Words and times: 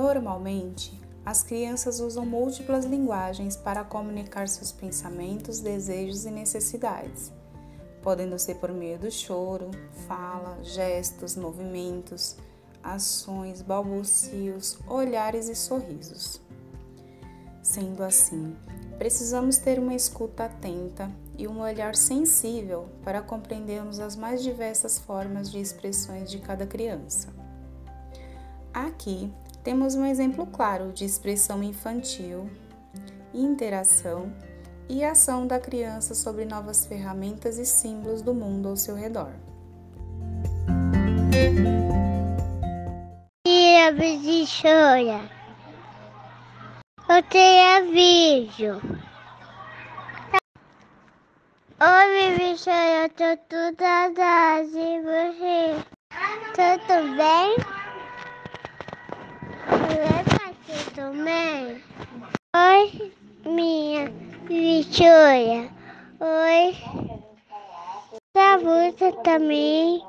Normalmente, 0.00 0.98
as 1.26 1.42
crianças 1.42 2.00
usam 2.00 2.24
múltiplas 2.24 2.86
linguagens 2.86 3.54
para 3.54 3.84
comunicar 3.84 4.48
seus 4.48 4.72
pensamentos, 4.72 5.60
desejos 5.60 6.24
e 6.24 6.30
necessidades, 6.30 7.30
podendo 8.00 8.38
ser 8.38 8.54
por 8.54 8.72
meio 8.72 8.98
do 8.98 9.10
choro, 9.10 9.70
fala, 10.08 10.58
gestos, 10.62 11.36
movimentos, 11.36 12.34
ações, 12.82 13.60
balbucios, 13.60 14.78
olhares 14.88 15.50
e 15.50 15.54
sorrisos. 15.54 16.40
Sendo 17.62 18.02
assim, 18.02 18.56
precisamos 18.96 19.58
ter 19.58 19.78
uma 19.78 19.94
escuta 19.94 20.46
atenta 20.46 21.10
e 21.36 21.46
um 21.46 21.60
olhar 21.60 21.94
sensível 21.94 22.88
para 23.04 23.20
compreendermos 23.20 24.00
as 24.00 24.16
mais 24.16 24.42
diversas 24.42 24.98
formas 24.98 25.50
de 25.50 25.60
expressões 25.60 26.30
de 26.30 26.38
cada 26.38 26.66
criança. 26.66 27.28
Aqui 28.72 29.30
temos 29.62 29.94
um 29.94 30.04
exemplo 30.04 30.46
claro 30.46 30.92
de 30.92 31.04
expressão 31.04 31.62
infantil, 31.62 32.50
interação 33.34 34.32
e 34.88 35.04
ação 35.04 35.46
da 35.46 35.60
criança 35.60 36.14
sobre 36.14 36.44
novas 36.44 36.86
ferramentas 36.86 37.58
e 37.58 37.66
símbolos 37.66 38.22
do 38.22 38.34
mundo 38.34 38.68
ao 38.68 38.76
seu 38.76 38.94
redor. 38.94 39.32
Tia 43.46 43.92
bichora, 43.92 45.20
eu 47.08 47.22
tenho 47.28 47.92
vídeo. 47.92 48.80
Oi, 51.82 52.36
bichora, 52.36 53.04
eu 53.04 53.08
tô 53.10 53.36
toda 53.48 54.06
atrás 54.06 54.68
e 54.74 55.00
você? 55.00 55.84
Tudo 56.54 57.16
bem? 57.16 57.80
Você 59.90 60.79
também? 60.94 61.82
Oi, 62.56 63.12
minha 63.46 64.10
bichora. 64.46 65.70
Oi. 66.20 66.76
Você 68.62 69.12
também. 69.22 70.04